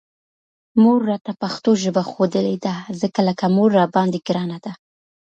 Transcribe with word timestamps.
مور 0.81 0.99
راته 1.09 1.31
پښتو 1.41 1.71
ژبه 1.83 2.01
ښودلې 2.09 2.55
ده، 2.65 2.75
ځکه 3.01 3.19
لکه 3.27 3.45
مور 3.55 3.69
راباندې 3.79 4.19
ګرانه 4.27 4.57
ده 4.65 4.71